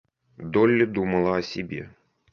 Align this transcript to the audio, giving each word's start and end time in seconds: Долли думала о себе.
Долли 0.39 0.85
думала 0.85 1.37
о 1.37 1.41
себе. 1.43 1.91